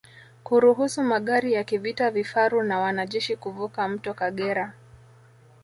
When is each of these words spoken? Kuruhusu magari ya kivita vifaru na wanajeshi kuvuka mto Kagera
Kuruhusu 0.45 1.01
magari 1.03 1.53
ya 1.53 1.63
kivita 1.63 2.11
vifaru 2.11 2.63
na 2.63 2.79
wanajeshi 2.79 3.35
kuvuka 3.35 3.87
mto 3.87 4.13
Kagera 4.13 4.73